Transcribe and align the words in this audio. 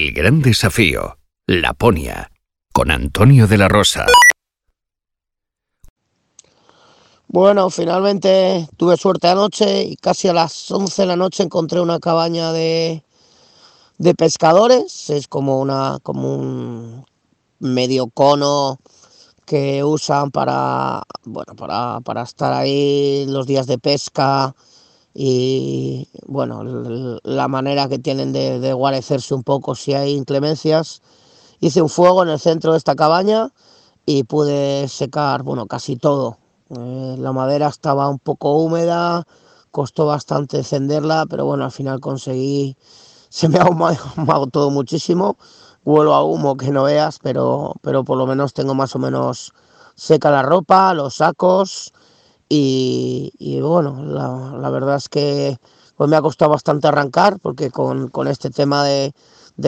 El 0.00 0.14
gran 0.14 0.40
desafío, 0.40 1.18
Laponia, 1.46 2.32
con 2.72 2.90
Antonio 2.90 3.46
de 3.46 3.58
la 3.58 3.68
Rosa. 3.68 4.06
Bueno, 7.28 7.68
finalmente 7.68 8.66
tuve 8.78 8.96
suerte 8.96 9.28
anoche 9.28 9.82
y 9.82 9.96
casi 9.96 10.28
a 10.28 10.32
las 10.32 10.70
11 10.70 11.02
de 11.02 11.06
la 11.06 11.16
noche 11.16 11.42
encontré 11.42 11.82
una 11.82 12.00
cabaña 12.00 12.50
de, 12.50 13.04
de 13.98 14.14
pescadores. 14.14 15.10
Es 15.10 15.28
como, 15.28 15.60
una, 15.60 15.98
como 16.02 16.34
un 16.34 17.04
medio 17.58 18.06
cono 18.06 18.78
que 19.44 19.84
usan 19.84 20.30
para, 20.30 21.02
bueno, 21.24 21.54
para, 21.56 22.00
para 22.00 22.22
estar 22.22 22.54
ahí 22.54 23.26
los 23.28 23.46
días 23.46 23.66
de 23.66 23.76
pesca 23.76 24.54
y 25.14 26.08
bueno, 26.26 26.62
la 27.24 27.48
manera 27.48 27.88
que 27.88 27.98
tienen 27.98 28.32
de, 28.32 28.72
guarecerse 28.72 29.34
un 29.34 29.42
poco 29.42 29.74
si 29.74 29.94
hay 29.94 30.12
inclemencias. 30.12 31.02
Hice 31.60 31.82
un 31.82 31.88
fuego 31.88 32.22
en 32.22 32.30
el 32.30 32.38
centro 32.38 32.72
de 32.72 32.78
esta 32.78 32.94
cabaña 32.94 33.52
y 34.06 34.24
pude 34.24 34.88
secar, 34.88 35.42
bueno, 35.42 35.66
casi 35.66 35.96
todo. 35.96 36.38
Eh, 36.70 37.16
la 37.18 37.32
madera 37.32 37.68
estaba 37.68 38.08
un 38.08 38.18
poco 38.18 38.52
húmeda, 38.56 39.26
costó 39.70 40.06
bastante 40.06 40.58
encenderla, 40.58 41.26
pero 41.28 41.44
bueno, 41.44 41.64
al 41.64 41.72
final 41.72 42.00
conseguí, 42.00 42.76
se 43.28 43.48
me 43.48 43.58
ha 43.58 43.62
ahumado 44.16 44.46
todo 44.46 44.70
muchísimo, 44.70 45.36
huelo 45.84 46.14
a 46.14 46.24
humo 46.24 46.56
que 46.56 46.70
no 46.70 46.84
veas, 46.84 47.18
pero, 47.20 47.74
pero 47.82 48.04
por 48.04 48.16
lo 48.16 48.26
menos 48.26 48.54
tengo 48.54 48.74
más 48.74 48.94
o 48.94 48.98
menos 48.98 49.52
seca 49.96 50.30
la 50.30 50.42
ropa, 50.42 50.94
los 50.94 51.16
sacos, 51.16 51.92
y, 52.52 53.60
bueno, 53.62 54.02
la, 54.04 54.70
verdad 54.70 54.96
es 54.96 55.08
que 55.08 55.56
pues 55.96 56.10
me 56.10 56.16
ha 56.16 56.22
costado 56.22 56.50
bastante 56.50 56.88
arrancar 56.88 57.38
porque 57.40 57.70
con, 57.70 58.10
este 58.26 58.50
tema 58.50 58.82
de, 58.84 59.12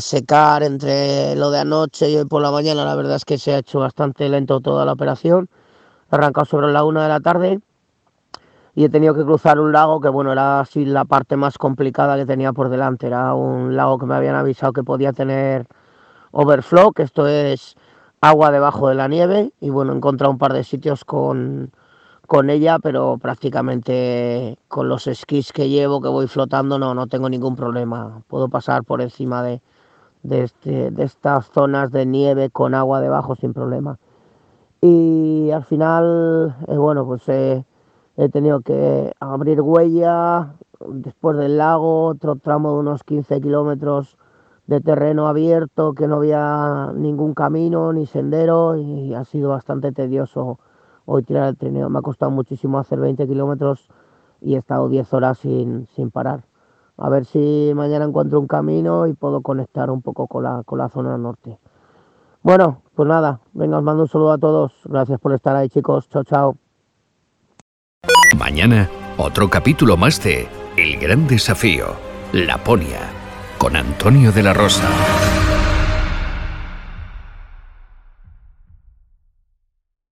secar 0.00 0.62
entre 0.62 1.34
lo 1.34 1.50
de 1.50 1.58
anoche 1.58 2.08
y 2.08 2.16
hoy 2.16 2.24
por 2.26 2.40
la 2.40 2.52
mañana, 2.52 2.84
la 2.84 2.94
verdad 2.94 3.16
es 3.16 3.24
que 3.24 3.36
se 3.36 3.52
ha 3.52 3.58
hecho 3.58 3.80
bastante 3.80 4.28
lento 4.28 4.60
toda 4.60 4.84
la 4.84 4.92
operación. 4.92 5.48
He 6.12 6.14
arrancado 6.14 6.44
sobre 6.44 6.72
la 6.72 6.84
una 6.84 7.02
de 7.02 7.08
la 7.08 7.20
tarde 7.20 7.60
y 8.76 8.84
he 8.84 8.88
tenido 8.88 9.12
que 9.12 9.24
cruzar 9.24 9.58
un 9.58 9.72
lago 9.72 10.00
que, 10.00 10.08
bueno, 10.08 10.30
era 10.30 10.60
así 10.60 10.84
la 10.84 11.04
parte 11.04 11.36
más 11.36 11.58
complicada 11.58 12.16
que 12.16 12.26
tenía 12.26 12.52
por 12.52 12.68
delante. 12.68 13.08
Era 13.08 13.34
un 13.34 13.74
lago 13.76 13.98
que 13.98 14.06
me 14.06 14.14
habían 14.14 14.36
avisado 14.36 14.72
que 14.72 14.84
podía 14.84 15.12
tener 15.12 15.66
overflow, 16.30 16.92
que 16.92 17.02
esto 17.02 17.26
es 17.26 17.74
agua 18.20 18.52
debajo 18.52 18.88
de 18.88 18.94
la 18.94 19.08
nieve. 19.08 19.52
Y 19.60 19.70
bueno, 19.70 19.92
he 19.92 19.96
encontrado 19.96 20.30
un 20.30 20.38
par 20.38 20.52
de 20.52 20.62
sitios 20.62 21.04
con, 21.04 21.72
con 22.28 22.50
ella, 22.50 22.78
pero 22.78 23.16
prácticamente 23.16 24.58
con 24.68 24.88
los 24.90 25.06
esquís 25.06 25.50
que 25.50 25.70
llevo, 25.70 26.02
que 26.02 26.08
voy 26.08 26.26
flotando, 26.28 26.78
no, 26.78 26.94
no 26.94 27.06
tengo 27.06 27.30
ningún 27.30 27.56
problema. 27.56 28.22
Puedo 28.28 28.50
pasar 28.50 28.84
por 28.84 29.00
encima 29.00 29.42
de, 29.42 29.62
de, 30.22 30.44
este, 30.44 30.90
de 30.90 31.04
estas 31.04 31.50
zonas 31.50 31.90
de 31.90 32.04
nieve 32.04 32.50
con 32.50 32.74
agua 32.74 33.00
debajo 33.00 33.34
sin 33.34 33.54
problema. 33.54 33.98
Y 34.82 35.50
al 35.52 35.64
final, 35.64 36.54
eh, 36.68 36.76
bueno, 36.76 37.06
pues 37.06 37.26
he 37.30 37.64
tenido 38.30 38.60
que 38.60 39.10
abrir 39.20 39.62
huella 39.62 40.52
después 40.86 41.38
del 41.38 41.56
lago, 41.56 42.04
otro 42.08 42.36
tramo 42.36 42.74
de 42.74 42.78
unos 42.80 43.04
15 43.04 43.40
kilómetros 43.40 44.18
de 44.66 44.82
terreno 44.82 45.28
abierto, 45.28 45.94
que 45.94 46.06
no 46.06 46.16
había 46.16 46.92
ningún 46.94 47.32
camino 47.32 47.90
ni 47.94 48.04
sendero 48.04 48.76
y 48.76 49.14
ha 49.14 49.24
sido 49.24 49.48
bastante 49.48 49.92
tedioso 49.92 50.58
hoy 51.08 51.22
tirar 51.22 51.48
el 51.48 51.56
trineo. 51.56 51.88
Me 51.88 51.98
ha 51.98 52.02
costado 52.02 52.30
muchísimo 52.30 52.78
hacer 52.78 53.00
20 53.00 53.26
kilómetros 53.26 53.88
y 54.42 54.54
he 54.54 54.58
estado 54.58 54.88
10 54.88 55.12
horas 55.14 55.38
sin, 55.38 55.88
sin 55.96 56.10
parar. 56.10 56.44
A 56.98 57.08
ver 57.08 57.24
si 57.24 57.72
mañana 57.74 58.04
encuentro 58.04 58.38
un 58.38 58.46
camino 58.46 59.06
y 59.06 59.14
puedo 59.14 59.40
conectar 59.40 59.90
un 59.90 60.02
poco 60.02 60.26
con 60.26 60.42
la, 60.42 60.62
con 60.64 60.78
la 60.78 60.88
zona 60.90 61.16
norte. 61.16 61.58
Bueno, 62.42 62.82
pues 62.94 63.08
nada, 63.08 63.40
venga, 63.52 63.78
os 63.78 63.82
mando 63.82 64.02
un 64.02 64.08
saludo 64.08 64.32
a 64.32 64.38
todos. 64.38 64.72
Gracias 64.84 65.18
por 65.18 65.32
estar 65.32 65.56
ahí, 65.56 65.68
chicos. 65.68 66.08
Chao, 66.10 66.24
chao. 66.24 66.56
Mañana, 68.38 68.88
otro 69.16 69.48
capítulo 69.48 69.96
más 69.96 70.22
de 70.22 70.46
El 70.76 70.98
Gran 70.98 71.26
Desafío, 71.26 71.86
Laponia, 72.32 73.00
con 73.56 73.76
Antonio 73.76 74.30
de 74.30 74.42
la 74.42 74.52
Rosa. 74.52 74.88